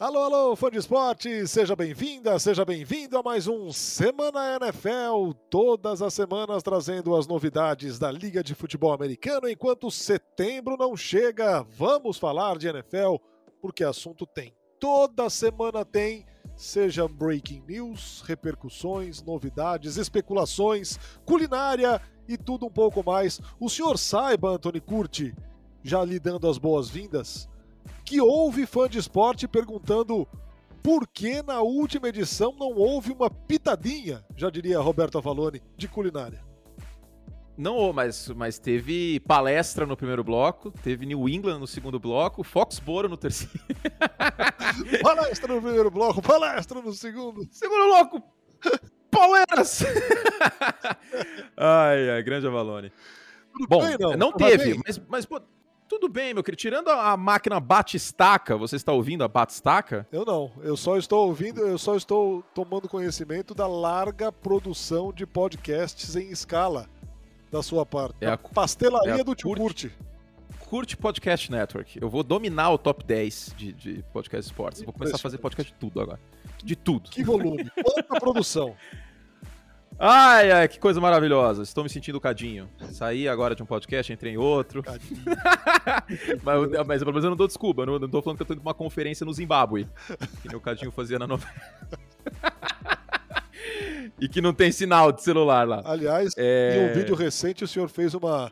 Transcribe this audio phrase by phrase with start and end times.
[0.00, 6.00] Alô, alô, fã de esporte, seja bem-vinda, seja bem-vindo a mais um Semana NFL, todas
[6.00, 9.46] as semanas trazendo as novidades da Liga de Futebol Americano.
[9.46, 13.16] Enquanto setembro não chega, vamos falar de NFL,
[13.60, 14.56] porque assunto tem.
[14.80, 16.24] Toda semana tem,
[16.56, 23.38] seja breaking news, repercussões, novidades, especulações, culinária e tudo um pouco mais.
[23.60, 25.36] O senhor saiba, Anthony Curti,
[25.82, 27.50] já lhe dando as boas-vindas,
[28.10, 30.26] que houve fã de esporte perguntando
[30.82, 36.44] por que na última edição não houve uma pitadinha, já diria Roberto Avalone, de culinária.
[37.56, 43.08] Não, mas, mas teve palestra no primeiro bloco, teve New England no segundo bloco, Foxboro
[43.08, 43.54] no terceiro.
[45.04, 47.46] palestra no primeiro bloco, palestra no segundo.
[47.52, 48.22] Segundo bloco,
[49.08, 49.84] Palmeiras!
[51.56, 52.90] ai, ai, grande Avalone.
[53.52, 55.40] Tudo Bom, bem, não, não teve, mas, mas pô,
[55.90, 56.60] tudo bem, meu querido.
[56.60, 60.06] Tirando a, máquina batistaca, você está ouvindo a batistaca?
[60.12, 60.52] Eu não.
[60.62, 66.30] Eu só estou ouvindo, eu só estou tomando conhecimento da larga produção de podcasts em
[66.30, 66.88] escala
[67.50, 68.14] da sua parte.
[68.20, 69.92] É a, pastelaria é a do tio Curte.
[70.60, 72.00] Curte Podcast Network.
[72.00, 74.82] Eu vou dominar o top 10 de, de podcast esportes.
[74.82, 76.20] Vou começar a fazer podcast de tudo agora.
[76.62, 77.10] De tudo.
[77.10, 77.68] Que volume.
[77.82, 78.76] Quanta produção.
[80.02, 81.62] Ai, ai, que coisa maravilhosa.
[81.62, 82.70] Estou me sentindo cadinho.
[82.90, 84.82] Saí agora de um podcast, entrei em outro.
[86.42, 87.82] mas, mas pelo menos eu não dou desculpa.
[87.82, 89.86] Eu não, tô falando que eu tô indo pra uma conferência no Zimbábue.
[90.40, 91.52] Que meu cadinho fazia na novela.
[94.18, 95.82] e que não tem sinal de celular lá.
[95.84, 96.78] Aliás, é...
[96.78, 98.50] em um vídeo recente o senhor fez uma,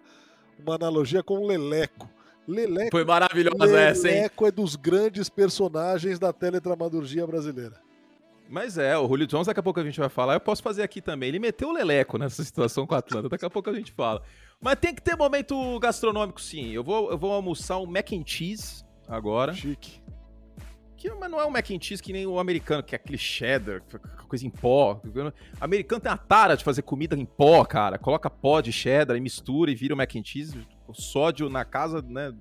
[0.59, 2.11] uma analogia com o Leleco.
[2.47, 4.15] Leleco, Foi maravilhosa Leleco essa, hein?
[4.17, 7.88] Leleco é dos grandes personagens da teledramaturgia brasileira.
[8.49, 10.35] Mas é, o Julio Jones, daqui a pouco a gente vai falar.
[10.35, 11.29] Eu posso fazer aqui também.
[11.29, 13.29] Ele meteu o leleco nessa situação com a Atlanta.
[13.29, 14.23] Daqui a pouco a gente fala.
[14.61, 16.71] Mas tem que ter momento gastronômico, sim.
[16.71, 19.53] Eu vou, eu vou almoçar um mac and cheese agora.
[19.53, 20.01] Chique.
[20.97, 23.19] Que, mas não é um mac and cheese que nem o americano, que é aquele
[23.19, 23.83] cheddar,
[24.27, 25.01] coisa em pó.
[25.05, 27.99] O americano tem a tara de fazer comida em pó, cara.
[27.99, 30.59] Coloca pó de cheddar e mistura e vira o mac and cheese.
[30.89, 32.35] O sódio na casa, né?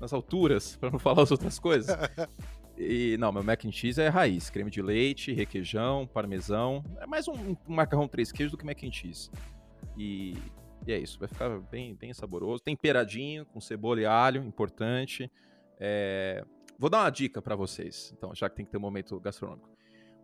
[0.00, 1.94] Nas alturas, para não falar as outras coisas.
[2.84, 6.84] E não, meu mac and cheese é raiz, creme de leite, requeijão, parmesão.
[7.00, 9.30] É mais um, um macarrão três queijos do que mac and cheese.
[9.96, 10.36] E,
[10.84, 12.62] e, é isso, vai ficar bem, bem saboroso.
[12.62, 15.30] Temperadinho, com cebola e alho, importante.
[15.78, 16.44] É...
[16.76, 19.70] Vou dar uma dica para vocês, então, já que tem que ter um momento gastronômico.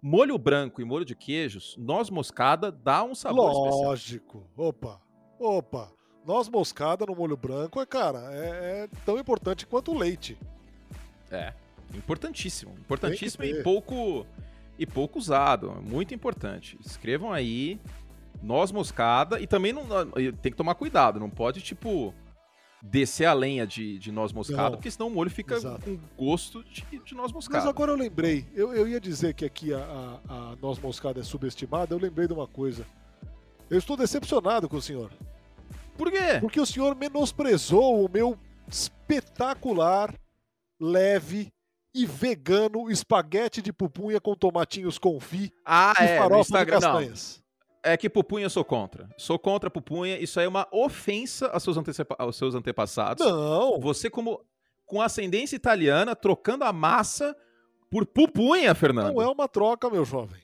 [0.02, 4.38] Molho branco e molho de queijos, noz moscada dá um sabor Lógico.
[4.38, 4.68] Especial.
[4.68, 5.00] Opa,
[5.38, 5.92] opa.
[6.26, 10.36] Noz moscada no molho branco é, cara, é, é tão importante quanto o leite.
[11.30, 11.52] É,
[11.94, 12.74] Importantíssimo.
[12.78, 14.26] Importantíssimo e pouco,
[14.78, 15.70] e pouco usado.
[15.82, 16.78] Muito importante.
[16.84, 17.80] Escrevam aí
[18.42, 19.84] noz moscada e também não
[20.42, 21.18] tem que tomar cuidado.
[21.18, 22.14] Não pode, tipo,
[22.82, 25.82] descer a lenha de, de noz moscada, não, porque senão o molho fica exato.
[25.82, 27.58] com gosto de, de, noz moscada.
[27.58, 31.20] Mas agora eu lembrei, eu, eu ia dizer que aqui a, a, a, noz moscada
[31.20, 32.86] é subestimada, eu lembrei de uma coisa.
[33.68, 35.10] Eu estou decepcionado com o senhor.
[35.96, 36.38] Por quê?
[36.40, 38.38] Porque o senhor menosprezou o meu
[38.68, 40.14] espetacular,
[40.80, 41.52] leve
[41.98, 47.42] e vegano espaguete de pupunha com tomatinhos confit ah, e é, farofa Instagram, de castanhas.
[47.84, 47.90] Não.
[47.92, 49.08] É que pupunha eu sou contra.
[49.16, 50.18] Sou contra pupunha.
[50.18, 51.76] Isso aí é uma ofensa aos seus,
[52.18, 53.24] aos seus antepassados.
[53.24, 53.80] Não.
[53.80, 54.40] Você, como
[54.86, 57.36] com ascendência italiana, trocando a massa
[57.90, 59.14] por pupunha, Fernando.
[59.14, 60.40] Não é uma troca, meu jovem.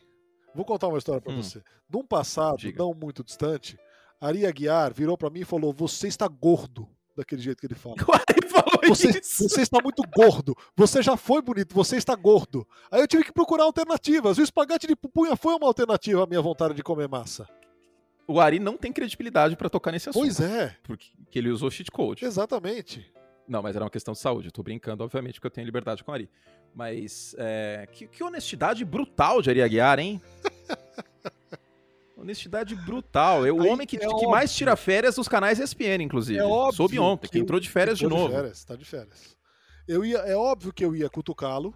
[0.55, 1.43] Vou contar uma história para hum.
[1.43, 1.63] você.
[1.89, 2.83] Num passado Diga.
[2.83, 3.79] não muito distante,
[4.21, 7.97] Ari Aguiar virou para mim e falou: Você está gordo daquele jeito que ele fala.
[8.37, 9.49] Ele falou você, isso.
[9.49, 10.57] você está muito gordo.
[10.77, 12.67] Você já foi bonito, você está gordo.
[12.91, 14.39] Aí eu tive que procurar alternativas.
[14.39, 17.49] O espaguete de pupunha foi uma alternativa à minha vontade de comer massa.
[18.27, 20.23] O Ari não tem credibilidade para tocar nesse assunto.
[20.23, 20.77] Pois é.
[20.83, 22.25] Porque ele usou cheat code.
[22.25, 23.13] Exatamente.
[23.47, 24.49] Não, mas era uma questão de saúde.
[24.49, 26.31] Eu tô brincando, obviamente, porque eu tenho liberdade com o Ari.
[26.75, 30.21] Mas é, que, que honestidade brutal de Ari Aguiar, hein?
[32.17, 33.45] Honestidade brutal.
[33.45, 36.39] É o Aí homem que, é que mais tira férias dos canais ESPN, inclusive.
[36.39, 38.29] É óbvio Soube ontem, que, que entrou de férias de novo.
[38.29, 39.37] De férias, tá de férias.
[39.87, 41.75] Eu ia, é óbvio que eu ia cutucá-lo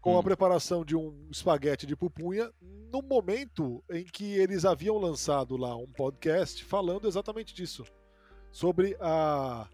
[0.00, 0.18] com hum.
[0.18, 5.76] a preparação de um espaguete de pupunha no momento em que eles haviam lançado lá
[5.76, 7.84] um podcast falando exatamente disso.
[8.50, 9.68] Sobre a,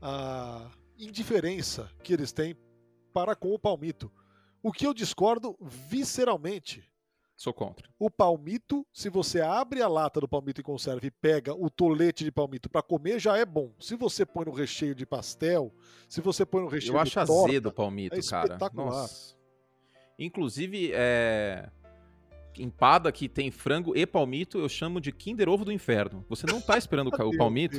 [0.00, 2.56] a indiferença que eles têm
[3.12, 4.12] para com o palmito.
[4.62, 6.84] O que eu discordo visceralmente.
[7.36, 7.86] Sou contra.
[7.98, 12.24] O palmito, se você abre a lata do palmito e conserva e pega o tolete
[12.24, 13.72] de palmito para comer, já é bom.
[13.78, 15.70] Se você põe no recheio de pastel,
[16.08, 18.44] se você põe no recheio Eu de acho torta, azedo o palmito, é cara.
[18.44, 18.86] Espetacular.
[18.86, 19.36] Nossa.
[20.18, 21.68] Inclusive, é...
[22.58, 26.24] empada que tem frango e palmito, eu chamo de Kinder Ovo do Inferno.
[26.30, 27.76] Você não tá esperando o, palmito.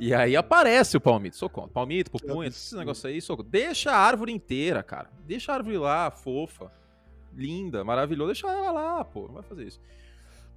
[0.00, 1.36] E aí aparece o palmito.
[1.36, 1.68] Socorro.
[1.68, 3.20] Palmito, pupunha, esses negócios aí.
[3.20, 3.46] Socorro.
[3.50, 5.10] Deixa a árvore inteira, cara.
[5.26, 6.72] Deixa a árvore lá, fofa,
[7.38, 8.32] linda, maravilhosa.
[8.32, 9.26] Deixa ela lá, pô.
[9.28, 9.80] Não vai fazer isso.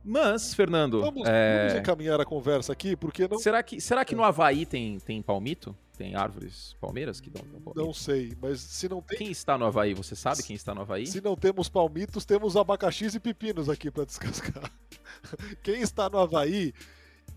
[0.04, 1.02] Mas, Fernando.
[1.02, 1.68] Vamos, é...
[1.68, 3.38] vamos encaminhar a conversa aqui, porque não.
[3.38, 5.76] Será que, será que no Havaí tem, tem palmito?
[5.98, 7.86] Tem árvores palmeiras que dão, dão palmito?
[7.86, 9.20] Não sei, mas se não tem.
[9.20, 9.94] Quem está no Havaí?
[9.94, 11.06] Você sabe quem está no Havaí?
[11.06, 14.72] Se não temos palmitos, temos abacaxis e pepinos aqui para descascar.
[15.62, 16.74] quem está no Havaí,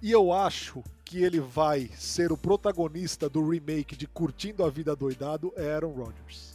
[0.01, 4.97] e eu acho que ele vai ser o protagonista do remake de Curtindo a Vida
[4.97, 6.54] Doidado, é Aaron Rodgers.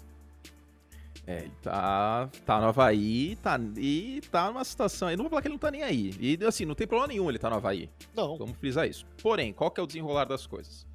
[1.29, 5.11] É, ele tá, tá no Havaí tá, e tá numa situação.
[5.11, 6.11] Eu não vou falar que ele não tá nem aí.
[6.19, 7.87] E assim, não tem problema nenhum ele tá no Havaí.
[8.15, 8.35] Não.
[8.35, 9.05] Vamos frisar isso.
[9.21, 10.87] Porém, qual que é o desenrolar das coisas?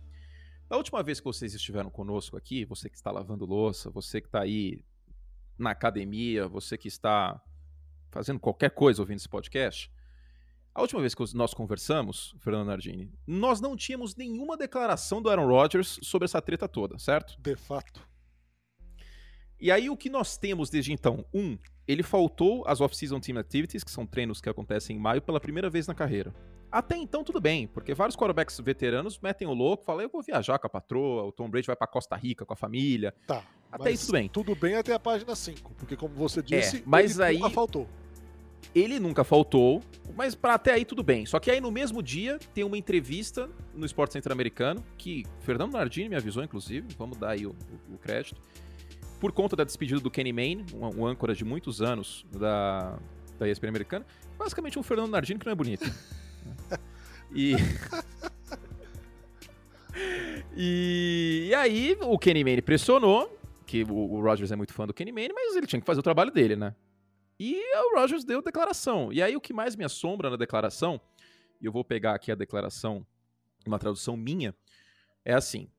[0.69, 4.26] Da última vez que vocês estiveram conosco aqui, você que está lavando louça, você que
[4.26, 4.82] está aí
[5.56, 7.40] na academia, você que está
[8.10, 9.88] fazendo qualquer coisa ouvindo esse podcast,
[10.75, 15.46] a última vez que nós conversamos, Fernando Nardini, nós não tínhamos nenhuma declaração do Aaron
[15.46, 17.40] Rodgers sobre essa treta toda, certo?
[17.40, 18.13] De fato.
[19.64, 21.25] E aí o que nós temos desde então?
[21.32, 21.56] Um,
[21.88, 25.70] ele faltou as off-season team activities, que são treinos que acontecem em maio pela primeira
[25.70, 26.34] vez na carreira.
[26.70, 30.58] Até então tudo bem, porque vários quarterbacks veteranos metem o louco, falam, eu vou viajar
[30.58, 33.14] com a patroa, o Tom Brady vai para Costa Rica com a família.
[33.26, 33.43] Tá.
[33.72, 34.28] Até isso tudo bem.
[34.28, 37.49] Tudo bem até a página 5, porque como você disse, é, mas ele aí, nunca
[37.49, 37.88] faltou.
[38.75, 39.81] Ele nunca faltou,
[40.14, 41.25] mas para até aí tudo bem.
[41.25, 45.72] Só que aí no mesmo dia tem uma entrevista no Esporte Center americano, que Fernando
[45.72, 47.56] Nardini me avisou, inclusive, vamos dar aí o,
[47.88, 48.38] o, o crédito
[49.25, 52.99] por conta da despedida do Kenny Mayne, um, um âncora de muitos anos da,
[53.38, 54.05] da ESPN americana,
[54.37, 55.91] basicamente um Fernando Nardini que não é bonito.
[57.35, 57.55] e...
[60.55, 61.47] e...
[61.49, 63.35] e aí o Kenny Mayne pressionou,
[63.65, 66.00] que o, o Rogers é muito fã do Kenny Mayne, mas ele tinha que fazer
[66.00, 66.75] o trabalho dele, né?
[67.41, 69.11] E o Rogers deu declaração.
[69.11, 71.00] E aí o que mais me assombra na declaração,
[71.62, 73.06] e eu vou pegar aqui a declaração,
[73.67, 74.55] uma tradução minha,
[75.25, 75.71] é assim: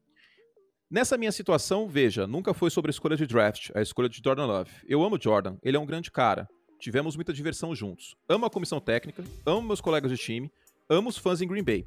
[0.95, 4.45] Nessa minha situação, veja, nunca foi sobre a escolha de draft, a escolha de Jordan
[4.45, 4.71] Love.
[4.87, 6.47] Eu amo Jordan, ele é um grande cara.
[6.79, 8.15] Tivemos muita diversão juntos.
[8.29, 10.49] Amo a comissão técnica, amo meus colegas de time,
[10.87, 11.85] amo os fãs em Green Bay.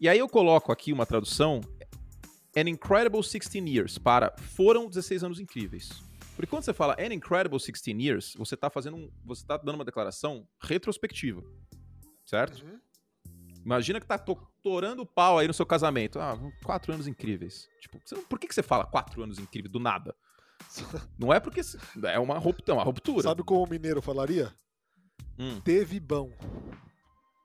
[0.00, 1.60] E aí eu coloco aqui uma tradução
[2.56, 6.02] An Incredible 16 Years para Foram 16 anos incríveis.
[6.34, 9.76] Porque quando você fala An Incredible 16 Years, você está fazendo um, você tá dando
[9.76, 11.44] uma declaração retrospectiva.
[12.24, 12.60] Certo?
[12.64, 12.80] Uhum.
[13.64, 14.18] Imagina que tá
[14.62, 16.18] torando o pau aí no seu casamento.
[16.18, 17.68] Ah, quatro anos incríveis.
[17.80, 20.14] Tipo, você, por que, que você fala quatro anos incríveis do nada?
[21.18, 21.60] Não é porque
[22.04, 23.22] é uma ruptura, uma ruptura.
[23.22, 24.52] Sabe como o mineiro falaria?
[25.38, 25.60] Hum.
[25.60, 26.30] Teve bom.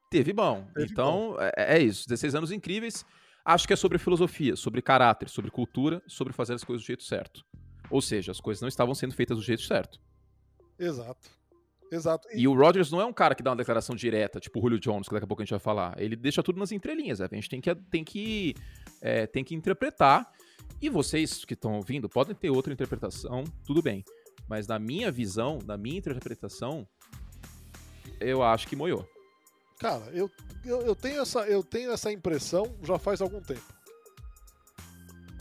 [0.09, 0.67] Teve bom.
[0.73, 1.37] Teve então, bom.
[1.39, 2.07] É, é, isso.
[2.07, 3.05] 16 anos incríveis.
[3.45, 7.03] Acho que é sobre filosofia, sobre caráter, sobre cultura, sobre fazer as coisas do jeito
[7.03, 7.45] certo.
[7.89, 9.99] Ou seja, as coisas não estavam sendo feitas do jeito certo.
[10.77, 11.29] Exato.
[11.91, 12.27] Exato.
[12.31, 12.41] E...
[12.41, 14.79] e, o Rodgers não é um cara que dá uma declaração direta, tipo o Julio
[14.79, 15.95] Jones, que daqui a pouco a gente vai falar.
[15.97, 18.55] Ele deixa tudo nas entrelinhas, a gente tem que, tem que,
[19.01, 20.31] é, tem que interpretar.
[20.81, 24.03] E vocês que estão ouvindo podem ter outra interpretação, tudo bem.
[24.47, 26.87] Mas na minha visão, na minha interpretação,
[28.19, 29.07] eu acho que moiou.
[29.79, 30.29] Cara, eu,
[30.65, 33.76] eu, eu, tenho essa, eu tenho essa impressão já faz algum tempo.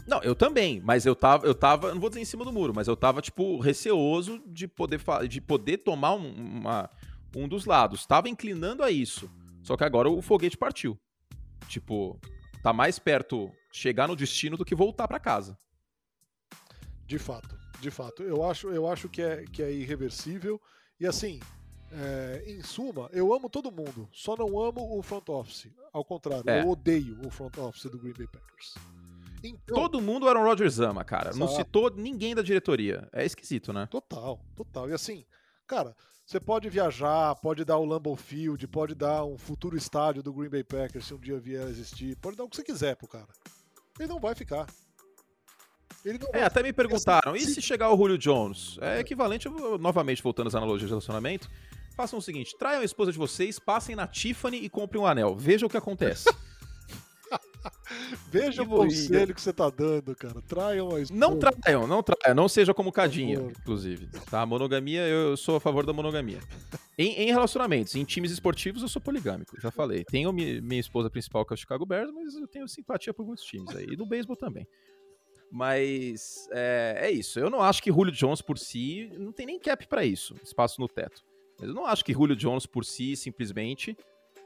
[0.06, 2.72] Não, eu também, mas eu tava, eu tava, não vou dizer em cima do muro,
[2.74, 6.88] mas eu tava, tipo, receoso de poder, de poder tomar um, uma,
[7.34, 8.06] um dos lados.
[8.06, 9.30] Tava inclinando a isso.
[9.62, 10.96] Só que agora o foguete partiu.
[11.68, 12.20] Tipo,
[12.62, 15.58] tá mais perto chegar no destino do que voltar para casa.
[17.04, 18.22] De fato, de fato.
[18.22, 20.60] Eu acho, eu acho que, é, que é irreversível.
[21.00, 21.40] E assim,
[21.92, 25.68] é, em suma, eu amo todo mundo, só não amo o front office.
[25.92, 26.62] Ao contrário, é.
[26.62, 28.74] eu odeio o front office do Green Bay Packers.
[29.48, 31.30] Então, Todo mundo Aaron Rodgers ama, cara.
[31.30, 31.38] Exato.
[31.38, 33.08] Não citou ninguém da diretoria.
[33.12, 33.86] É esquisito, né?
[33.90, 34.88] Total, total.
[34.90, 35.24] E assim,
[35.66, 35.94] cara,
[36.26, 40.50] você pode viajar, pode dar o Lambeau Field, pode dar um futuro estádio do Green
[40.50, 43.06] Bay Packers se um dia vier a existir, pode dar o que você quiser pro
[43.06, 43.28] cara.
[43.98, 44.66] Ele não vai ficar.
[46.32, 48.76] é, até me perguntaram, e se chegar o Julio Jones?
[48.80, 49.48] É equivalente,
[49.78, 51.48] novamente voltando às analogias de relacionamento,
[51.96, 55.36] façam o seguinte, traiam a esposa de vocês, passem na Tiffany e comprem um anel.
[55.36, 56.28] Veja o que acontece.
[58.30, 60.40] Veja o conselho que você tá dando, cara.
[60.42, 61.18] Traiam a esposa.
[61.18, 62.34] Não traiam, não traiam.
[62.34, 64.08] Não seja como Cadinha, inclusive.
[64.30, 64.44] Tá?
[64.44, 66.40] Monogamia, eu sou a favor da monogamia.
[66.98, 70.04] Em, em, relacionamentos, em times esportivos, eu sou poligâmico, já falei.
[70.04, 73.26] Tenho minha, minha esposa principal, que é o Chicago Bears, mas eu tenho simpatia por
[73.26, 73.86] muitos times aí.
[73.90, 74.66] E no beisebol também.
[75.50, 77.38] Mas é, é, isso.
[77.38, 79.10] Eu não acho que Julio Jones por si.
[79.16, 81.22] Não tem nem cap para isso, espaço no teto.
[81.58, 83.96] Mas eu não acho que Julio Jones por si simplesmente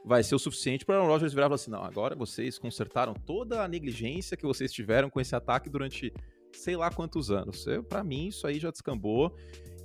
[0.03, 2.57] vai ser o suficiente para o Aaron Rodgers virar e falar assim: não, agora vocês
[2.57, 6.13] consertaram toda a negligência que vocês tiveram com esse ataque durante
[6.53, 7.65] sei lá quantos anos.
[7.87, 9.35] Para mim, isso aí já descambou.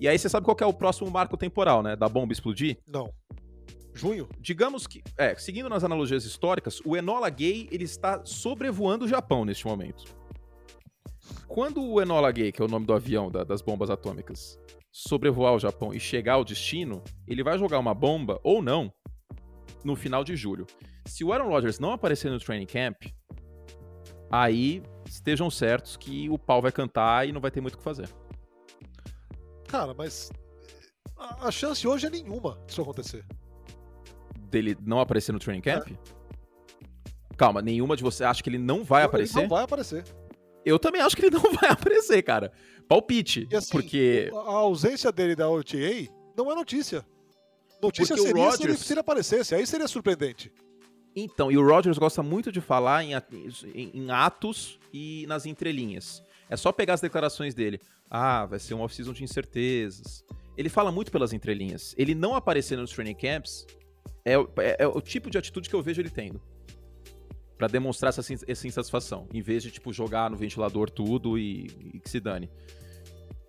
[0.00, 1.96] E aí você sabe qual é o próximo marco temporal, né?
[1.96, 2.78] Da bomba explodir?
[2.86, 3.12] Não.
[3.94, 4.28] Junho?
[4.38, 9.44] Digamos que, é, seguindo nas analogias históricas, o Enola Gay ele está sobrevoando o Japão
[9.44, 10.04] neste momento.
[11.48, 14.58] Quando o Enola Gay, que é o nome do avião da, das bombas atômicas,
[14.92, 18.92] sobrevoar o Japão e chegar ao destino, ele vai jogar uma bomba ou não
[19.86, 20.66] no final de julho.
[21.06, 23.04] Se o Aaron Rodgers não aparecer no training camp,
[24.30, 27.84] aí estejam certos que o pau vai cantar e não vai ter muito o que
[27.84, 28.08] fazer.
[29.68, 30.30] Cara, mas
[31.16, 33.24] a, chance hoje é nenhuma disso acontecer.
[34.50, 35.88] Dele não aparecer no training camp?
[35.88, 35.96] É.
[37.36, 39.38] Calma, nenhuma de você acha que ele não vai não, aparecer?
[39.38, 40.04] Ele não vai aparecer.
[40.64, 42.50] Eu também acho que ele não vai aparecer, cara.
[42.88, 43.48] Palpite.
[43.54, 44.30] Assim, porque.
[44.34, 47.04] A ausência dele da OTA não é notícia.
[47.82, 48.58] Notícia porque seria o Rodgers...
[48.58, 50.52] se, ele, se ele aparecesse, aí seria surpreendente.
[51.14, 53.12] Então, e o Rogers gosta muito de falar em,
[53.74, 56.22] em, atos e nas entrelinhas.
[56.50, 57.80] É só pegar as declarações dele.
[58.10, 60.22] Ah, vai ser um off-season de incertezas.
[60.58, 61.94] Ele fala muito pelas entrelinhas.
[61.96, 63.66] Ele não aparecer nos training camps
[64.26, 66.38] é, é, é o tipo de atitude que eu vejo ele tendo.
[67.56, 69.26] para demonstrar essa, essa insatisfação.
[69.32, 72.50] Em vez de, tipo, jogar no ventilador tudo e, e que se dane.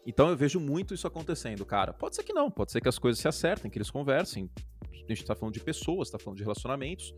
[0.08, 1.94] Então eu vejo muito isso acontecendo, cara.
[1.94, 4.50] Pode ser que não, pode ser que as coisas se acertem, que eles conversem.
[4.92, 7.14] A gente tá falando de pessoas, tá falando de relacionamentos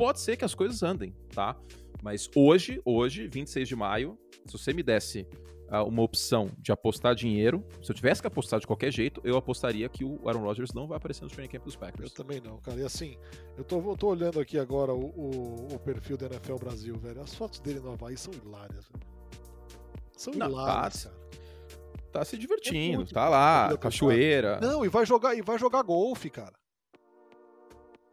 [0.00, 1.54] pode ser que as coisas andem, tá?
[2.02, 5.26] Mas hoje, hoje, 26 de maio, se você me desse
[5.70, 9.36] uh, uma opção de apostar dinheiro, se eu tivesse que apostar de qualquer jeito, eu
[9.36, 12.10] apostaria que o Aaron Rodgers não vai aparecer no training camp dos Packers.
[12.10, 12.80] Eu também não, cara.
[12.80, 13.18] E assim,
[13.58, 17.20] eu tô, eu tô olhando aqui agora o, o, o, perfil da NFL Brasil, velho.
[17.20, 19.06] As fotos dele no Havaí são hilárias, velho.
[20.16, 21.20] São não, hilárias, tá, cara.
[22.12, 24.58] Tá se divertindo, é tá lá, cachoeira.
[24.60, 26.54] Não, e vai jogar, e vai jogar golfe, cara.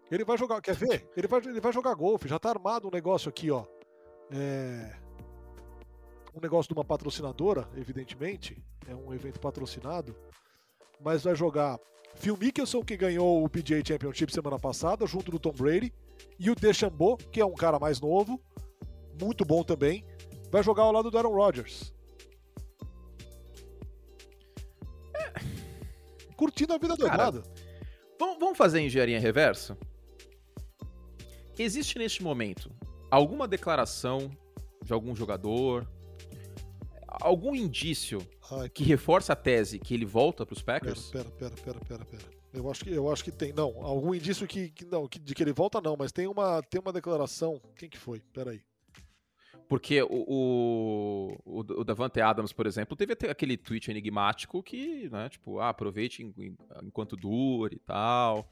[0.10, 1.10] Ele vai jogar, quer ver?
[1.18, 3.66] Ele vai, ele vai jogar golfe, já tá armado um negócio aqui, ó.
[4.32, 4.96] É...
[6.34, 8.64] Um negócio de uma patrocinadora, evidentemente.
[8.88, 10.16] É um evento patrocinado.
[11.04, 11.80] Mas vai jogar
[12.16, 15.94] Phil Mickelson, que ganhou o PGA Championship semana passada, junto do Tom Brady.
[16.40, 18.40] E o DeChambeau, que é um cara mais novo,
[19.20, 20.06] muito bom também,
[20.52, 21.94] vai jogar ao lado do Aaron Rodgers.
[26.38, 27.44] Curtindo a vida do Cara,
[28.20, 29.78] Vamos fazer engenharia reversa?
[31.58, 32.72] Existe neste momento
[33.10, 34.32] alguma declaração
[34.84, 35.88] de algum jogador,
[37.08, 41.10] algum indício Ai, que reforça a tese que ele volta para os Packers?
[41.10, 42.24] Pera, pera, pera, pera, pera.
[42.54, 45.36] Eu acho que eu acho que tem, não, algum indício que, que não, que, de
[45.36, 47.62] que ele volta não, mas tem uma tem uma declaração.
[47.76, 48.20] Quem que foi?
[48.34, 48.62] Pera aí.
[49.68, 50.08] Porque o,
[51.46, 56.24] o, o, Davante Adams, por exemplo, teve aquele tweet enigmático que, né, tipo, ah, aproveite
[56.82, 58.50] enquanto dure e tal.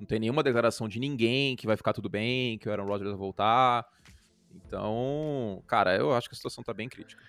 [0.00, 3.10] Não tem nenhuma declaração de ninguém que vai ficar tudo bem, que o Aaron Rodgers
[3.10, 3.86] vai voltar.
[4.54, 7.22] Então, cara, eu acho que a situação tá bem crítica.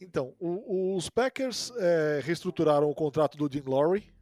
[0.00, 4.12] Então, o, os Packers é, reestruturaram o contrato do Dean Lowry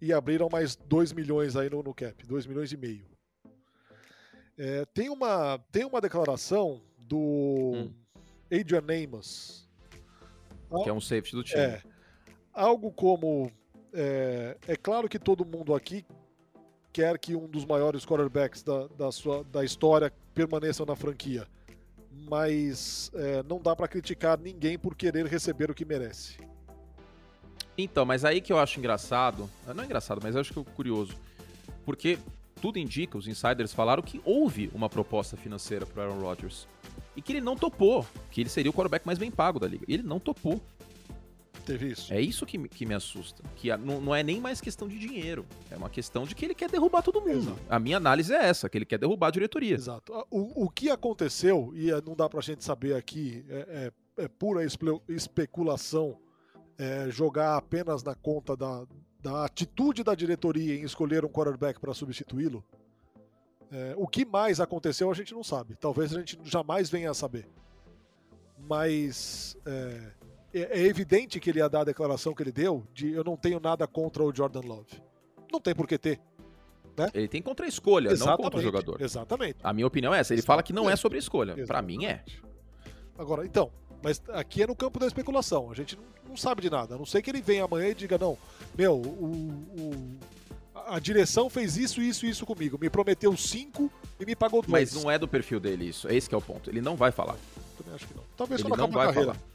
[0.00, 3.06] e abriram mais 2 milhões aí no, no cap, 2 milhões e meio.
[4.58, 7.92] É, tem, uma, tem uma declaração do hum.
[8.52, 9.68] Adrian Amos.
[10.84, 11.60] Que é um safety do time.
[11.60, 11.82] É,
[12.54, 13.50] algo como.
[13.92, 16.06] É, é claro que todo mundo aqui
[16.92, 21.46] quer que um dos maiores quarterbacks da, da, sua, da história permaneça na franquia.
[22.28, 26.36] Mas é, não dá para criticar ninguém por querer receber o que merece.
[27.76, 30.64] Então, mas aí que eu acho engraçado, não é engraçado, mas eu acho que é
[30.74, 31.16] curioso,
[31.84, 32.18] porque
[32.60, 36.68] tudo indica, os insiders falaram que houve uma proposta financeira para Aaron Rodgers
[37.16, 39.84] e que ele não topou, que ele seria o quarterback mais bem pago da liga.
[39.88, 40.60] Ele não topou.
[41.64, 42.12] Teve isso.
[42.12, 43.42] É isso que, que me assusta.
[43.56, 45.46] Que a, não, não, é nem mais questão de dinheiro.
[45.70, 47.30] É uma questão de que ele quer derrubar todo mundo.
[47.30, 47.60] Exato.
[47.68, 49.74] A minha análise é essa, que ele quer derrubar a diretoria.
[49.74, 50.12] Exato.
[50.30, 54.28] O, o que aconteceu, e é, não dá pra gente saber aqui, é, é, é
[54.28, 56.18] pura espe especulação,
[56.78, 58.86] é, jogar apenas na conta da,
[59.20, 62.64] da atitude da diretoria em escolher um quarterback para substituí-lo.
[63.72, 65.76] É, o que mais aconteceu a gente não sabe.
[65.76, 67.46] Talvez a gente jamais venha a saber.
[68.68, 70.12] Mas é,
[70.52, 73.36] é, é, evidente que ele ia dar a declaração que ele deu de eu não
[73.36, 75.02] tenho nada contra o Jordan Love.
[75.52, 76.20] Não tem por que ter.
[76.96, 77.08] Né?
[77.14, 78.38] Ele tem contra a escolha, Exatamente.
[78.38, 79.00] não contra o jogador.
[79.00, 79.58] Exatamente.
[79.62, 80.32] A minha opinião é essa.
[80.34, 80.46] Ele Exatamente.
[80.46, 81.66] fala que não é sobre a escolha.
[81.66, 82.24] Para mim é.
[83.16, 83.70] Agora, então,
[84.02, 85.70] mas aqui é no campo da especulação.
[85.70, 86.94] A gente não, não, sabe de nada.
[86.94, 88.36] A não sei que ele venha amanhã e diga, não,
[88.76, 89.26] meu, o,
[89.78, 90.18] o,
[90.88, 92.78] a direção fez isso, isso e isso comigo.
[92.80, 94.92] Me prometeu cinco e me pagou dois.
[94.92, 96.08] Mas não é do perfil dele isso.
[96.08, 96.68] É esse que é o ponto.
[96.70, 97.36] Ele não vai falar.
[97.78, 98.24] Também acho que não.
[98.36, 99.34] Talvez ele não vai carreira.
[99.34, 99.50] falar.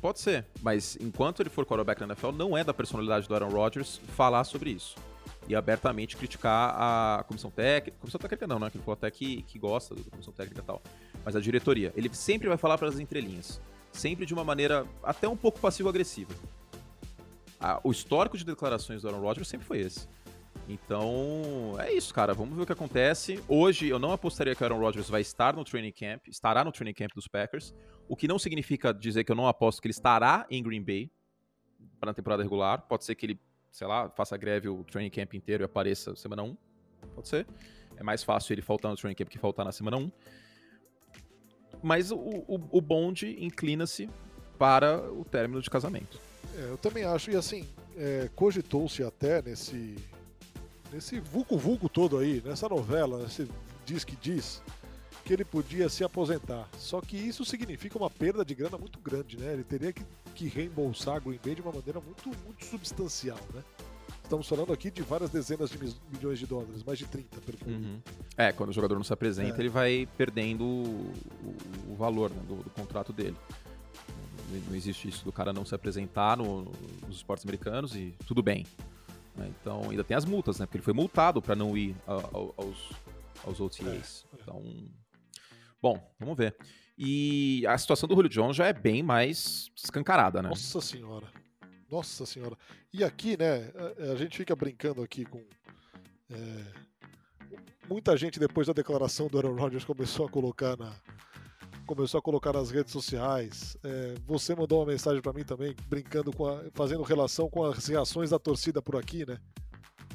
[0.00, 3.48] Pode ser, mas enquanto ele for quarterback na NFL, não é da personalidade do Aaron
[3.48, 4.94] Rodgers falar sobre isso.
[5.48, 7.96] E abertamente criticar a comissão técnica.
[8.00, 8.70] Comissão técnica não, né?
[8.70, 10.82] Que ele falou até que, que gosta da comissão técnica e tal.
[11.24, 11.92] Mas a diretoria.
[11.96, 13.60] Ele sempre vai falar para as entrelinhas.
[13.92, 16.34] sempre de uma maneira até um pouco passivo-agressiva.
[17.82, 20.08] O histórico de declarações do Aaron Rodgers sempre foi esse.
[20.68, 22.34] Então, é isso, cara.
[22.34, 23.42] Vamos ver o que acontece.
[23.48, 26.72] Hoje, eu não apostaria que o Aaron Rodgers vai estar no training camp, estará no
[26.72, 27.74] training camp dos Packers,
[28.08, 31.10] o que não significa dizer que eu não aposto que ele estará em Green Bay
[32.00, 32.82] para a temporada regular.
[32.82, 36.42] Pode ser que ele, sei lá, faça greve o training camp inteiro e apareça semana
[36.42, 36.56] 1.
[37.14, 37.46] Pode ser.
[37.96, 40.10] É mais fácil ele faltar no training camp que faltar na semana 1.
[41.82, 44.10] Mas o, o, o bonde inclina-se
[44.58, 46.18] para o término de casamento.
[46.56, 49.96] É, eu também acho, e assim, é, cogitou-se até nesse
[50.92, 53.48] nesse vulco-vulco todo aí, nessa novela, nesse
[53.84, 54.62] diz que diz,
[55.24, 56.68] que ele podia se aposentar.
[56.78, 59.52] Só que isso significa uma perda de grana muito grande, né?
[59.52, 63.62] Ele teria que, que reembolsar a Green Bay de uma maneira muito, muito substancial, né?
[64.22, 65.78] Estamos falando aqui de várias dezenas de
[66.12, 68.00] milhões de dólares, mais de 30, pelo uhum.
[68.36, 69.60] É, quando o jogador não se apresenta, é.
[69.60, 71.12] ele vai perdendo o,
[71.44, 73.36] o, o valor né, do, do, contrato dele.
[74.68, 76.62] Não existe isso do cara não se apresentar no,
[77.06, 78.64] nos esportes americanos e tudo bem.
[79.34, 79.52] Né?
[79.60, 80.66] Então, ainda tem as multas, né?
[80.66, 82.18] Porque ele foi multado para não ir a, a,
[82.56, 82.92] aos,
[83.44, 84.26] aos OTAs.
[84.32, 84.40] É, é.
[84.40, 84.62] Então,
[85.80, 86.56] bom, vamos ver.
[86.98, 90.48] E a situação do Julio Jones já é bem mais escancarada, né?
[90.48, 91.26] Nossa senhora.
[91.90, 92.56] Nossa senhora.
[92.92, 95.44] E aqui, né, a, a gente fica brincando aqui com.
[96.30, 96.86] É,
[97.88, 100.94] muita gente, depois da declaração do Aaron Rodgers, começou a colocar na,
[101.86, 103.76] começou a colocar nas redes sociais.
[103.82, 107.86] É, você mandou uma mensagem para mim também, brincando com a, fazendo relação com as
[107.86, 109.38] reações da torcida por aqui, né?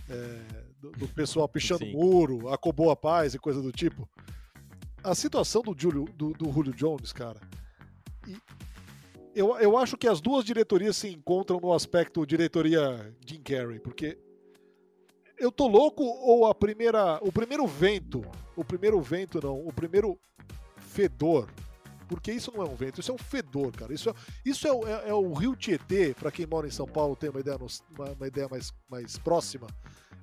[0.10, 1.94] É, do, do, pessoal pichando Sim.
[1.94, 4.08] muro, acobou a paz e coisa do tipo.
[5.04, 7.40] A situação do, Julio, do, do Julio Jones, cara,
[9.34, 14.18] eu, eu acho que as duas diretorias se encontram no aspecto diretoria Jim Carrey, porque
[15.40, 18.22] eu tô louco ou a primeira, o primeiro vento,
[18.56, 20.20] o primeiro vento não, o primeiro
[20.92, 21.48] fedor.
[22.08, 23.94] Porque isso não é um vento, isso é um fedor, cara.
[23.94, 24.14] Isso é,
[24.46, 27.40] isso é, é, é o Rio Tietê, para quem mora em São Paulo tem uma
[27.40, 29.68] ideia, uma, uma ideia mais, mais próxima.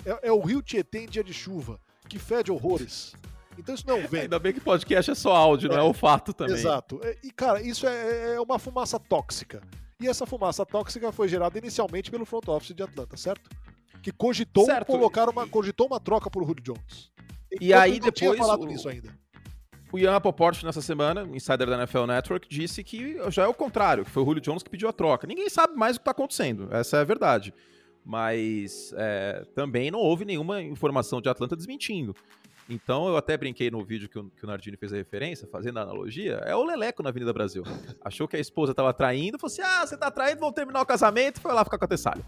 [0.05, 3.15] É, é, o Rio Tietê em dia de chuva, que fede horrores.
[3.57, 4.23] Então isso não é um vento.
[4.23, 6.55] Ainda bem que podcast é só áudio, não é o fato também.
[6.55, 7.01] Exato.
[7.03, 9.63] É, e, cara, isso é, é uma fumaça tóxica.
[9.99, 13.51] E essa fumaça tóxica foi gerada inicialmente pelo front office de Atlanta, certo?
[14.03, 14.87] Que cogitou certo.
[14.87, 17.11] colocar uma, cogitou uma troca por Julio Jones.
[17.51, 18.15] E, e aí depois.
[18.15, 18.67] Tinha falado o...
[18.67, 19.18] nisso ainda.
[19.91, 24.05] O Ian Rapoport, nessa semana, insider da NFL Network, disse que já é o contrário,
[24.05, 25.27] que foi o Julio Jones que pediu a troca.
[25.27, 27.55] Ninguém sabe mais o que está acontecendo, essa é a verdade.
[28.05, 32.15] Mas é, também não houve nenhuma informação de Atlanta desmentindo.
[32.69, 35.79] Então eu até brinquei no vídeo que o, que o Nardini fez a referência, fazendo
[35.79, 37.63] a analogia, é o Leleco na Avenida Brasil.
[38.05, 40.87] Achou que a esposa estava traindo, falou assim: ah, você está traindo, vamos terminar o
[40.87, 42.25] casamento, foi lá ficar com a Tessália.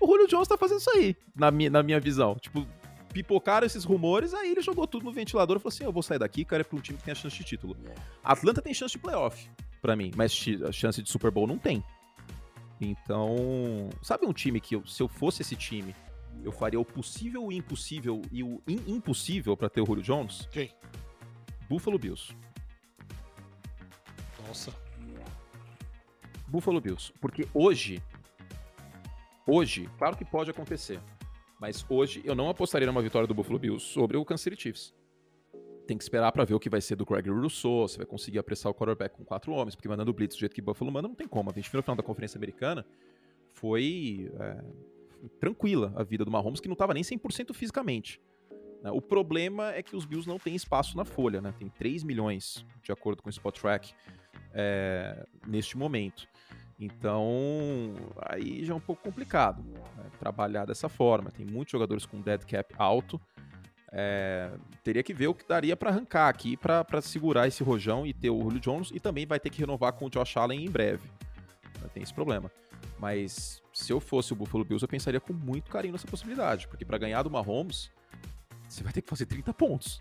[0.00, 2.34] O Julio Jones está fazendo isso aí, na minha, na minha visão.
[2.36, 2.66] Tipo,
[3.14, 6.18] pipocaram esses rumores, aí ele jogou tudo no ventilador e falou assim: eu vou sair
[6.18, 7.76] daqui, cara, é pra um time que tem a chance de título.
[8.24, 9.48] Atlanta tem chance de playoff,
[9.80, 10.32] para mim, mas
[10.66, 11.82] a chance de Super Bowl não tem.
[12.80, 15.94] Então, sabe um time que eu, se eu fosse esse time,
[16.42, 20.48] eu faria o possível, o impossível e o in impossível para ter o Julio Jones?
[20.50, 20.74] Quem?
[21.68, 22.34] Buffalo Bills.
[24.46, 24.74] Nossa.
[26.48, 27.12] Buffalo Bills.
[27.20, 28.02] Porque hoje,
[29.46, 31.00] hoje, claro que pode acontecer.
[31.64, 34.94] Mas hoje eu não apostaria numa vitória do Buffalo Bills sobre o Kansas City Chiefs.
[35.86, 38.38] Tem que esperar para ver o que vai ser do Greg Rousseau, se vai conseguir
[38.38, 41.14] apressar o quarterback com quatro homens, porque mandando blitz do jeito que Buffalo manda, não
[41.14, 41.50] tem como.
[41.50, 42.84] A gente viu no final da Conferência Americana,
[43.54, 44.62] foi é,
[45.40, 48.20] tranquila a vida do Mahomes, que não estava nem 100% fisicamente.
[48.82, 48.90] Né?
[48.90, 51.54] O problema é que os Bills não têm espaço na folha, né?
[51.58, 53.94] Tem 3 milhões, de acordo com o Spot Track,
[54.52, 56.28] é, neste momento.
[56.78, 61.30] Então, aí já é um pouco complicado né, trabalhar dessa forma.
[61.30, 63.20] Tem muitos jogadores com dead cap alto.
[63.96, 64.50] É,
[64.82, 68.28] teria que ver o que daria para arrancar aqui para segurar esse rojão e ter
[68.28, 71.08] o Julio Jones e também vai ter que renovar com o Josh Allen em breve.
[71.92, 72.50] Tem esse problema.
[72.98, 76.84] Mas se eu fosse o Buffalo Bills, eu pensaria com muito carinho nessa possibilidade, porque
[76.84, 77.90] para ganhar do Mahomes,
[78.68, 80.00] você vai ter que fazer 30 pontos.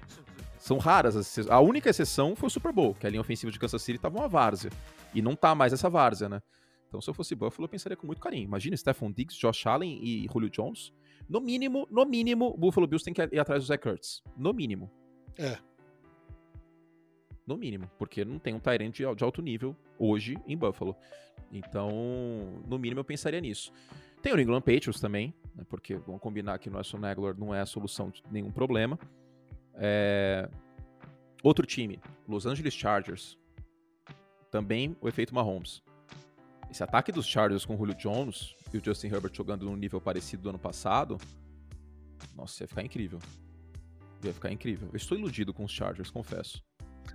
[0.63, 3.59] São raras as A única exceção foi o Super Bowl, que a linha ofensiva de
[3.59, 4.71] Kansas City estava uma várzea.
[5.13, 6.41] E não tá mais essa várzea, né?
[6.87, 8.45] Então, se eu fosse Buffalo, eu pensaria com muito carinho.
[8.45, 10.93] Imagina Stephon Diggs, Josh Allen e Julio Jones.
[11.27, 14.23] No mínimo, no mínimo, o Buffalo Bills tem que ir atrás do Zach Kurtz.
[14.37, 14.89] No mínimo.
[15.37, 15.57] É.
[17.45, 20.95] No mínimo, porque não tem um Tyrant de, alto nível hoje em Buffalo.
[21.51, 21.91] Então,
[22.65, 23.73] no mínimo, eu pensaria nisso.
[24.21, 27.53] Tem o New England Patriots também, né, porque vamos combinar que o nosso Nagler não
[27.53, 28.97] é a solução de nenhum problema.
[29.75, 30.49] É...
[31.41, 33.37] Outro time, Los Angeles Chargers.
[34.49, 35.81] Também o efeito Mahomes.
[36.69, 40.01] Esse ataque dos Chargers com o Julio Jones e o Justin Herbert jogando num nível
[40.01, 41.19] parecido do ano passado,
[42.35, 43.19] nossa, ia ficar incrível.
[44.23, 44.89] Ia ficar incrível.
[44.91, 46.63] Eu estou iludido com os Chargers, confesso.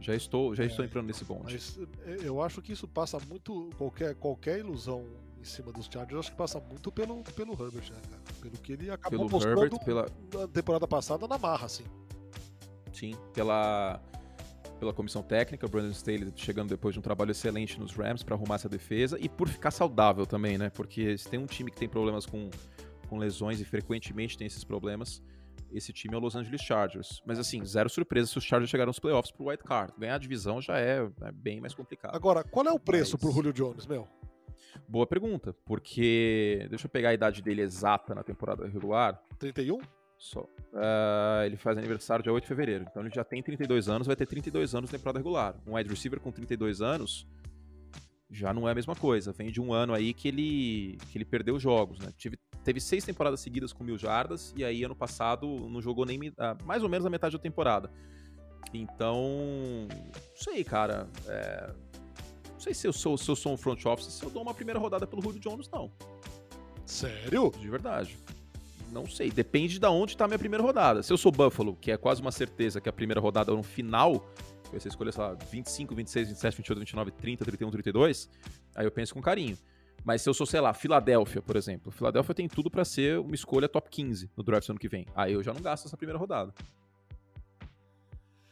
[0.01, 1.55] Já estou, já é, estou entrando nesse bonde.
[1.55, 3.71] Mas é, eu acho que isso passa muito.
[3.77, 5.05] Qualquer, qualquer ilusão
[5.41, 8.23] em cima dos Chargers, acho que passa muito pelo, pelo Herbert, né, cara?
[8.41, 10.07] Pelo que ele acabou pelo mostrando Herbert, pela...
[10.35, 11.85] na temporada passada na marra, assim.
[12.99, 14.03] Sim, pela,
[14.81, 18.35] pela comissão técnica, o Brandon Staley chegando depois de um trabalho excelente nos Rams para
[18.35, 20.69] arrumar essa defesa e por ficar saudável também, né?
[20.71, 22.51] Porque se tem um time que tem problemas com,
[23.09, 25.23] com lesões e frequentemente tem esses problemas,
[25.71, 27.23] esse time é o Los Angeles Chargers.
[27.25, 29.93] Mas assim, zero surpresa se os Chargers chegaram nos playoffs pro White Card.
[29.97, 32.17] Ganhar a divisão já é, é bem mais complicado.
[32.17, 33.21] Agora, qual é o preço Mas...
[33.21, 34.09] pro Julio Jones, meu?
[34.89, 39.23] Boa pergunta, porque deixa eu pegar a idade dele exata na temporada regular.
[39.39, 39.79] 31?
[40.19, 40.41] Só.
[40.41, 44.17] Uh, ele faz aniversário dia 8 de fevereiro, então ele já tem 32 anos, vai
[44.17, 45.55] ter 32 anos na temporada regular.
[45.67, 47.27] Um wide receiver com 32 anos
[48.31, 49.33] já não é a mesma coisa.
[49.33, 52.13] Vem de um ano aí que ele, que ele perdeu jogos, né?
[52.17, 56.19] Tive, teve seis temporadas seguidas com mil jardas, e aí ano passado não jogou nem
[56.19, 56.33] uh,
[56.65, 57.91] mais ou menos a metade da temporada.
[58.75, 61.09] Então, não sei, cara.
[61.27, 61.73] É,
[62.53, 64.53] não sei se eu sou, se eu sou um front office, se eu dou uma
[64.53, 65.91] primeira rodada pelo Julio Jones, não.
[66.85, 67.51] Sério?
[67.59, 68.19] De verdade.
[68.91, 71.03] Não sei, depende de onde tá a minha primeira rodada.
[71.03, 73.63] Se eu sou Buffalo, que é quase uma certeza que a primeira rodada é no
[73.63, 74.33] final,
[74.73, 78.31] você escolher, sei lá, 25, 26, 27, 28, 29, 30, 31, 32,
[78.75, 79.57] aí eu penso com carinho.
[80.05, 83.35] Mas se eu sou, sei lá, Filadélfia, por exemplo, Filadélfia tem tudo para ser uma
[83.35, 85.07] escolha top 15 no draft ano que vem.
[85.15, 86.55] Aí eu já não gasto essa primeira rodada.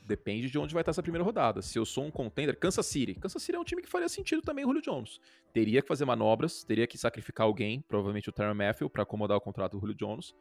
[0.07, 1.61] Depende de onde vai estar essa primeira rodada.
[1.61, 3.14] Se eu sou um contender, Kansas City.
[3.14, 5.21] Kansas City é um time que faria sentido também o Julio Jones.
[5.53, 9.40] Teria que fazer manobras, teria que sacrificar alguém, provavelmente o Terry Matthew, para acomodar o
[9.40, 10.33] contrato do Julio Jones.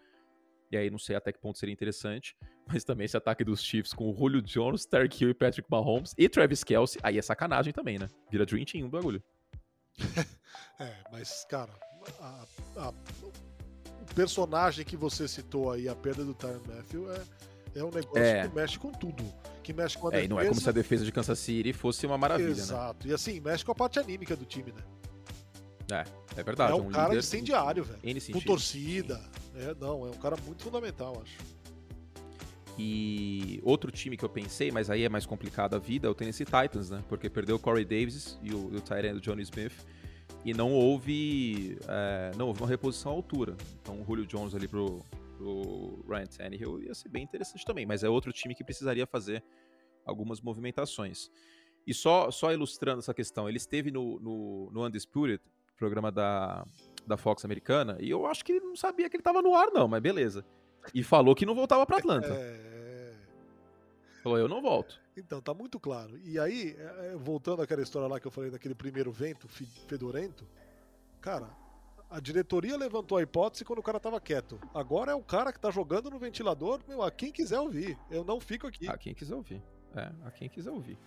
[0.71, 2.37] E aí não sei até que ponto seria interessante.
[2.71, 6.13] Mas também esse ataque dos Chiefs com o Julio Jones, Terry Hill e Patrick Mahomes
[6.15, 8.07] e Travis Kelsey, aí é sacanagem também, né?
[8.29, 9.23] Vira Dream Team o bagulho.
[10.79, 11.73] é, mas, cara,
[12.19, 12.45] a,
[12.77, 17.21] a, o personagem que você citou aí, a perda do Tyron Matthew, é
[17.75, 18.47] é um negócio é.
[18.47, 19.23] que mexe com tudo.
[19.61, 20.25] Que mexe com a é, defesa.
[20.25, 22.53] E não é como se a defesa de Kansas City fosse uma maravilha, né?
[22.53, 23.05] Exato.
[23.05, 23.11] Né?
[23.11, 24.81] E assim, mexe com a parte anímica do time, né?
[25.91, 26.71] É, é verdade.
[26.71, 28.33] É um, um cara incendiário, velho.
[28.33, 29.21] Com torcida.
[29.55, 31.37] É, não, é um cara muito fundamental, acho.
[32.77, 36.15] E outro time que eu pensei, mas aí é mais complicado a vida, é o
[36.15, 37.03] Tennessee Titans, né?
[37.07, 39.73] Porque perdeu o Corey Davis e o, o Tyrant Johnny Smith.
[40.43, 43.55] E não houve, é, não houve uma reposição à altura.
[43.81, 44.99] Então o Julio Jones ali pro,
[45.37, 49.43] pro Ryan Tannehill ia ser bem interessante também, mas é outro time que precisaria fazer
[50.05, 51.29] algumas movimentações.
[51.85, 55.41] E só, só ilustrando essa questão, ele esteve no, no, no Undisputed,
[55.77, 56.65] programa da,
[57.05, 59.67] da Fox americana, e eu acho que ele não sabia que ele estava no ar,
[59.71, 60.45] não, mas beleza.
[60.93, 62.27] E falou que não voltava para Atlanta.
[62.27, 63.13] É...
[64.23, 64.99] Falou, eu não volto.
[65.15, 66.17] Então, tá muito claro.
[66.23, 70.47] E aí, é, é, voltando àquela história lá que eu falei daquele primeiro vento fedorento,
[71.21, 71.55] cara,
[72.09, 74.59] a diretoria levantou a hipótese quando o cara tava quieto.
[74.73, 77.97] Agora é o cara que tá jogando no ventilador, meu, a quem quiser ouvir.
[78.09, 78.87] Eu não fico aqui.
[78.87, 79.61] A quem quiser ouvir.
[79.95, 80.97] É, a quem quiser ouvir.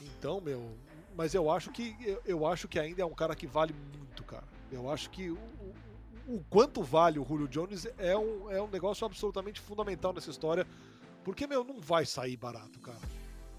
[0.00, 0.76] Então, meu,
[1.16, 4.22] mas eu acho que eu, eu acho que ainda é um cara que vale muito,
[4.24, 4.44] cara.
[4.70, 5.38] Eu acho que o,
[6.28, 10.30] o, o quanto vale o Julio Jones é um, é um negócio absolutamente fundamental nessa
[10.30, 10.66] história,
[11.24, 13.00] porque meu não vai sair barato, cara.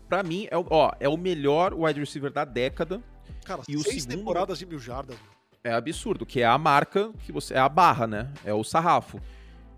[0.08, 3.04] Para mim é, ó, é o melhor wide receiver da década.
[3.44, 4.18] Cara, e seis o segundo...
[4.18, 5.18] temporadas de mil jardas.
[5.18, 7.54] Meu é absurdo, que é a marca que você.
[7.54, 8.34] É a barra, né?
[8.44, 9.20] É o sarrafo.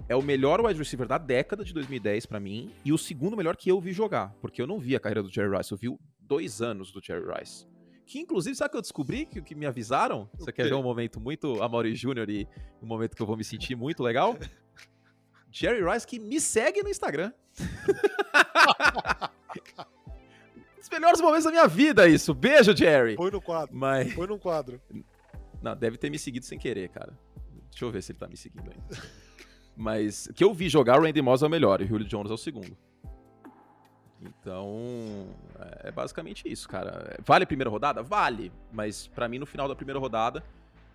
[0.07, 3.55] É o melhor wide receiver da década de 2010 para mim e o segundo melhor
[3.55, 5.87] que eu vi jogar, porque eu não vi a carreira do Jerry Rice, eu vi
[6.19, 7.65] dois anos do Jerry Rice.
[8.05, 9.25] Que inclusive, sabe o que eu descobri?
[9.25, 10.29] Que, que me avisaram?
[10.37, 12.45] Você quer ver um momento muito Amaury Júnior e
[12.81, 14.37] um momento que eu vou me sentir muito legal?
[15.49, 17.31] Jerry Rice que me segue no Instagram.
[20.77, 22.33] Os melhores momentos da minha vida, isso.
[22.33, 23.15] Beijo, Jerry.
[23.15, 23.73] Põe no quadro.
[23.73, 24.13] Mas...
[24.13, 24.81] Põe no quadro.
[25.61, 27.13] Não, deve ter me seguido sem querer, cara.
[27.69, 29.03] Deixa eu ver se ele tá me seguindo ainda.
[29.75, 32.31] Mas que eu vi jogar, o Randy Moss é o melhor e o Julio Jones
[32.31, 32.75] é o segundo.
[34.21, 35.27] Então,
[35.59, 37.17] é, é basicamente isso, cara.
[37.25, 38.03] Vale a primeira rodada?
[38.03, 38.51] Vale.
[38.71, 40.43] Mas para mim, no final da primeira rodada,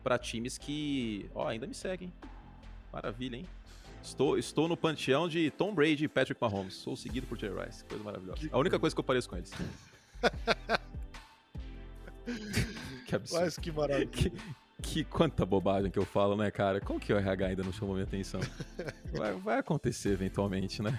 [0.03, 2.13] para times que, ó, ainda me seguem.
[2.93, 3.47] Maravilha, hein?
[4.03, 6.75] Estou, estou no panteão de Tom Brady e Patrick Mahomes.
[6.75, 7.85] Sou seguido por Jerry Rice.
[7.85, 8.49] Coisa maravilhosa.
[8.53, 9.51] A única coisa que eu pareço com eles.
[13.07, 13.45] que absurdo.
[13.45, 14.07] Mas que maravilha.
[14.07, 14.33] Que,
[14.83, 16.81] que quanta bobagem que eu falo, né, cara?
[16.81, 18.41] Como que o RH ainda não chamou minha atenção?
[19.13, 20.99] Vai, vai acontecer eventualmente, né?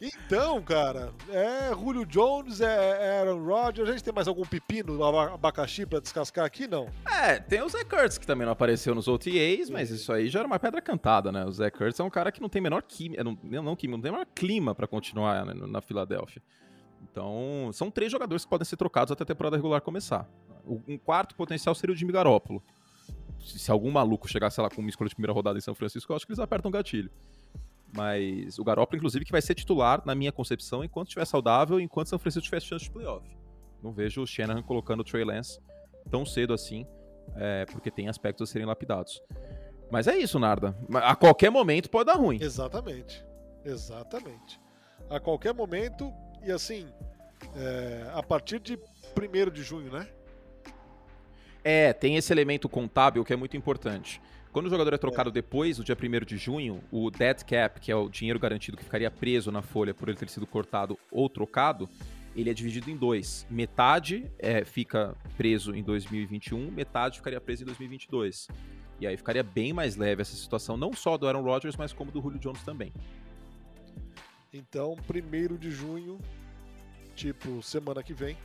[0.00, 3.88] Então, cara, é Julio Jones, é, é Aaron Rodgers.
[3.88, 6.88] A gente tem mais algum pepino, abacaxi pra descascar aqui, não?
[7.08, 10.40] É, tem o Zé Kurtz, que também não apareceu nos OTAs, mas isso aí já
[10.40, 11.44] era uma pedra cantada, né?
[11.44, 14.02] O Zé Kurtz é um cara que não tem menor química, não, não, química, não
[14.02, 16.42] tem menor clima para continuar né, na Filadélfia.
[17.10, 20.28] Então, são três jogadores que podem ser trocados até a temporada regular começar.
[20.66, 22.62] Um quarto potencial seria o Jimmy Garoppolo.
[23.44, 26.16] Se, algum maluco chegasse lá com uma escolha de primeira rodada em São Francisco, eu
[26.16, 27.10] acho que eles apertam o gatilho.
[27.94, 32.08] Mas o Garoppolo, inclusive, que vai ser titular, na minha concepção, enquanto estiver saudável, enquanto
[32.08, 33.28] São Francisco tiver chance de playoff.
[33.82, 35.60] Não vejo o Shanahan colocando o Trey Lance
[36.10, 36.86] tão cedo assim,
[37.36, 39.22] é, porque tem aspectos a serem lapidados.
[39.90, 40.76] Mas é isso, Narda.
[40.94, 42.38] A qualquer momento pode dar ruim.
[42.40, 43.24] Exatamente.
[43.64, 44.60] Exatamente.
[45.08, 46.12] A qualquer momento,
[46.44, 46.86] e assim,
[47.56, 50.08] é, a partir de 1 de junho, né?
[51.62, 54.20] É, tem esse elemento contábil que é muito importante.
[54.52, 55.32] Quando o jogador é trocado é.
[55.32, 58.84] depois do dia 1 de junho, o dead cap, que é o dinheiro garantido que
[58.84, 61.88] ficaria preso na folha por ele ter sido cortado ou trocado,
[62.36, 63.46] ele é dividido em dois.
[63.50, 68.48] Metade é, fica preso em 2021, metade ficaria preso em 2022.
[69.00, 72.12] E aí ficaria bem mais leve essa situação, não só do Aaron Rodgers, mas como
[72.12, 72.92] do Julio Jones também.
[74.56, 76.20] Então, 1 de junho,
[77.16, 78.36] tipo semana que vem,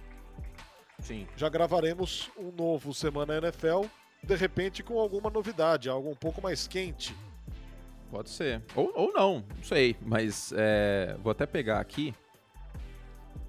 [0.97, 1.27] Sim.
[1.37, 3.83] já gravaremos um novo Semana NFL,
[4.23, 7.15] de repente com alguma novidade, algo um pouco mais quente.
[8.09, 8.63] Pode ser.
[8.75, 9.95] Ou, ou não, não sei.
[10.01, 12.11] Mas é, vou até pegar aqui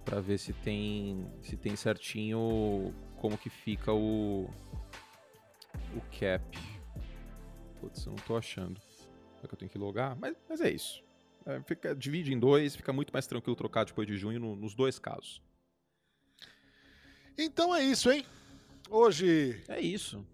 [0.05, 4.51] para ver se tem se tem certinho como que fica o
[5.97, 6.59] o cap.
[7.81, 8.79] Putz, eu não tô achando.
[9.43, 11.03] É que eu tenho que logar, mas, mas é isso.
[11.47, 14.75] É, fica, divide em dois, fica muito mais tranquilo trocar depois de junho no, nos
[14.75, 15.43] dois casos.
[17.37, 18.25] Então é isso, hein?
[18.89, 19.63] Hoje.
[19.69, 20.27] É isso.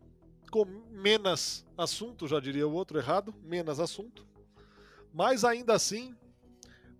[0.50, 4.26] Com menos assunto, já diria o outro errado, menos assunto.
[5.12, 6.14] Mas ainda assim,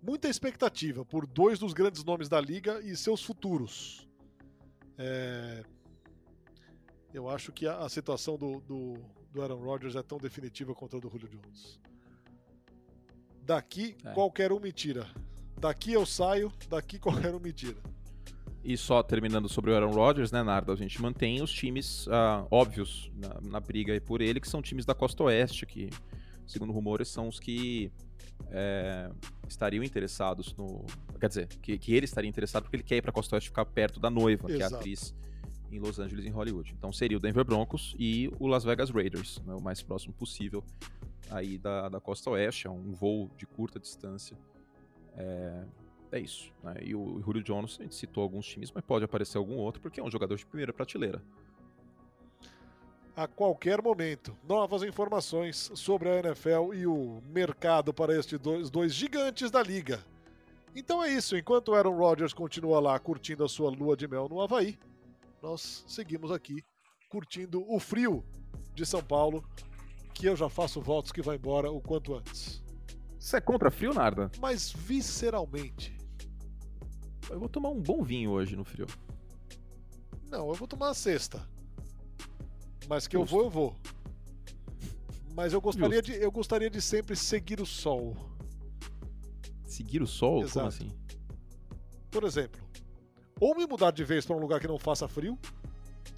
[0.01, 4.07] muita expectativa por dois dos grandes nomes da liga e seus futuros.
[4.97, 5.63] É...
[7.13, 8.93] Eu acho que a, a situação do, do,
[9.31, 11.79] do, Aaron Rodgers é tão definitiva contra a do Julio Jones.
[13.47, 14.11] Daqui, é.
[14.11, 15.07] qualquer um me tira.
[15.57, 17.77] Daqui eu saio, daqui qualquer um me tira.
[18.61, 20.73] E só terminando sobre o Aaron Rodgers, né, Narda?
[20.73, 24.85] A gente mantém os times uh, óbvios na, na briga por ele, que são times
[24.85, 25.89] da costa oeste, que,
[26.45, 27.89] segundo rumores, são os que
[28.51, 29.09] é,
[29.47, 30.85] estariam interessados no.
[31.17, 33.49] Quer dizer, que, que ele estaria interessado porque ele quer ir para a Costa Oeste
[33.49, 34.57] ficar perto da noiva, Exato.
[34.57, 35.15] que é a atriz
[35.71, 36.73] em Los Angeles, em Hollywood.
[36.77, 40.63] Então seria o Denver Broncos e o Las Vegas Raiders, né, o mais próximo possível
[41.29, 42.67] aí da, da Costa Oeste.
[42.67, 44.37] É um voo de curta distância.
[45.15, 45.63] É,
[46.11, 46.51] é isso.
[46.63, 46.75] Né?
[46.81, 49.99] E o Julio Jones, a gente citou alguns times, mas pode aparecer algum outro, porque
[49.99, 51.21] é um jogador de primeira prateleira
[53.17, 54.37] a qualquer momento.
[54.47, 60.05] Novas informações sobre a NFL e o mercado para estes dois, dois gigantes da liga.
[60.75, 64.39] Então é isso, enquanto Aaron Rodgers continua lá curtindo a sua lua de mel no
[64.39, 64.77] Havaí,
[65.41, 66.63] nós seguimos aqui
[67.09, 68.23] curtindo o frio
[68.75, 69.43] de São Paulo,
[70.17, 72.63] que eu já faço votos que vai embora o quanto antes.
[73.19, 74.31] Você é contra frio, Narda?
[74.39, 75.95] Mas visceralmente.
[77.29, 78.87] Eu vou tomar um bom vinho hoje no frio.
[80.29, 81.47] Não, eu vou tomar a sexta.
[82.87, 83.35] Mas que Justo.
[83.35, 83.75] eu vou, eu vou.
[85.35, 88.17] Mas eu gostaria, de, eu gostaria de sempre seguir o sol.
[89.65, 90.41] Seguir o sol?
[90.41, 90.53] Exato.
[90.53, 90.91] Como assim?
[92.09, 92.59] Por exemplo,
[93.39, 95.37] ou me mudar de vez para um lugar que não faça frio,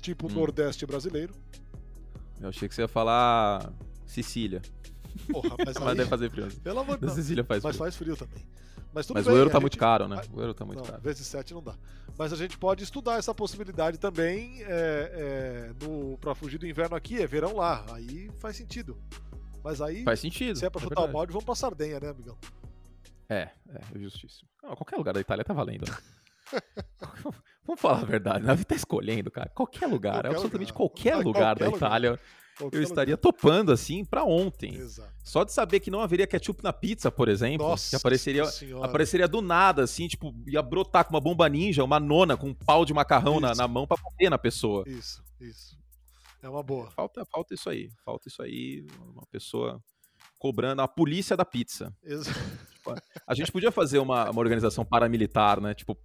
[0.01, 0.35] tipo o hum.
[0.35, 1.33] Nordeste brasileiro.
[2.39, 3.73] Eu achei que você ia falar
[4.09, 4.61] Sicília.
[5.31, 5.83] Porra, mas, aí...
[5.83, 6.47] mas deve fazer frio.
[6.63, 7.13] Pelo amor de Deus.
[7.13, 7.69] Sicília faz frio.
[7.69, 8.43] Mas faz frio também.
[8.91, 9.61] Mas, Mas bem, o euro tá gente...
[9.61, 10.19] muito caro, né?
[10.33, 11.01] O euro tá muito não, caro.
[11.01, 11.75] Vezes 7 não dá.
[12.17, 14.71] Mas a gente pode estudar essa possibilidade também é,
[15.79, 17.85] é, no, pra fugir do inverno aqui, é verão lá.
[17.93, 18.97] Aí faz sentido.
[19.63, 20.03] Mas aí.
[20.03, 20.57] Faz sentido.
[20.57, 22.35] Se é pra é chutar o balde, vamos pra Sardenha, né, amigão?
[23.29, 24.49] É, é, justíssimo.
[24.63, 25.95] Não, qualquer lugar da Itália tá valendo, né?
[27.63, 28.57] Vamos falar a verdade, né?
[28.63, 29.49] Tá escolhendo, cara.
[29.49, 30.77] Qualquer lugar, qualquer absolutamente lugar.
[30.77, 32.19] qualquer lugar qualquer da Itália.
[32.71, 34.75] Eu estaria topando assim para ontem.
[34.75, 35.09] Exato.
[35.23, 38.43] Só de saber que não haveria ketchup na pizza, por exemplo, Nossa que apareceria
[38.81, 42.53] apareceria do nada assim, tipo, ia brotar com uma bomba ninja, uma nona com um
[42.53, 44.83] pau de macarrão na, na, mão para bater na pessoa.
[44.87, 45.77] Isso, isso.
[46.41, 46.89] É uma boa.
[46.91, 47.91] Falta, falta isso aí.
[48.03, 49.81] Falta isso aí, uma pessoa
[50.37, 51.93] cobrando a polícia da pizza.
[52.03, 52.39] Exato.
[52.73, 52.95] Tipo,
[53.27, 55.73] a gente podia fazer uma, uma organização paramilitar, né?
[55.73, 55.97] Tipo,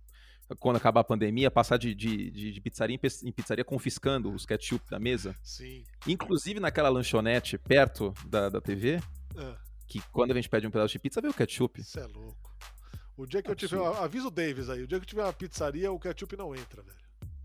[0.59, 4.99] quando acabar a pandemia, passar de, de, de, pizzaria em pizzaria confiscando os ketchup da
[4.99, 5.35] mesa.
[5.43, 5.85] Sim.
[6.07, 9.01] Inclusive naquela lanchonete perto da, da TV,
[9.37, 9.55] é.
[9.87, 11.81] que quando a gente pede um pedaço de pizza, vem o ketchup.
[11.81, 12.55] Isso é louco.
[13.17, 13.77] O dia que Absurdo.
[13.77, 14.05] eu tiver.
[14.05, 16.83] Avisa o Davis aí, o dia que eu tiver uma pizzaria, o ketchup não entra,
[16.83, 17.05] velho.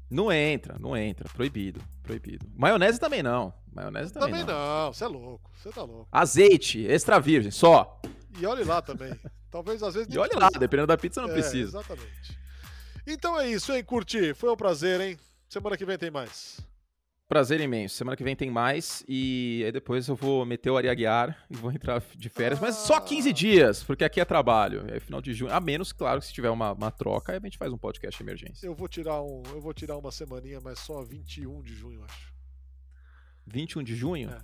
[0.09, 1.29] Não entra, não entra.
[1.29, 2.47] Proibido, proibido.
[2.55, 3.53] Maionese também não.
[3.71, 4.91] Maionese também, também não.
[4.91, 5.51] você é louco.
[5.55, 6.07] Você tá louco.
[6.11, 8.01] Azeite, extra virgem, só.
[8.39, 9.13] E olhe lá também.
[9.51, 10.13] Talvez às vezes.
[10.13, 11.77] E olhe lá, dependendo da pizza, não é, precisa.
[11.77, 12.39] Exatamente.
[13.05, 14.33] Então é isso, hein, Curti?
[14.33, 15.17] Foi um prazer, hein?
[15.47, 16.59] Semana que vem tem mais.
[17.29, 17.95] Prazer imenso.
[17.95, 19.03] Semana que vem tem mais.
[19.07, 22.59] E aí depois eu vou meter o Ari Aguiar e vou entrar de férias.
[22.59, 22.65] Ah.
[22.65, 24.83] Mas só 15 dias, porque aqui é trabalho.
[24.87, 25.53] É final de junho.
[25.53, 28.17] A menos, claro, que se tiver uma, uma troca, aí a gente faz um podcast
[28.17, 28.65] de emergência.
[28.65, 29.43] Eu vou tirar um.
[29.51, 32.33] Eu vou tirar uma semaninha, mas só 21 de junho, acho.
[33.45, 34.31] 21 de junho?
[34.31, 34.41] É.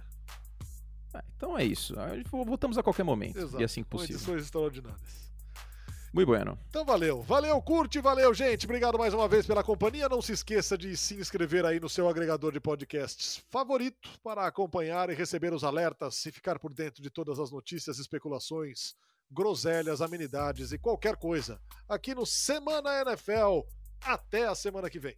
[1.15, 1.95] Ah, então é isso.
[2.29, 3.39] Voltamos a qualquer momento.
[3.39, 3.61] Exato.
[3.61, 4.15] E assim que possível.
[4.15, 5.31] Edições extraordinárias.
[6.15, 6.57] Muito bueno.
[6.69, 7.21] Então valeu.
[7.23, 8.65] Valeu, curte, valeu, gente.
[8.65, 10.07] Obrigado mais uma vez pela companhia.
[10.07, 15.09] Não se esqueça de se inscrever aí no seu agregador de podcasts favorito para acompanhar
[15.09, 18.95] e receber os alertas e ficar por dentro de todas as notícias, especulações,
[19.29, 23.67] groselhas, amenidades e qualquer coisa aqui no Semana NFL.
[24.01, 25.17] Até a semana que vem.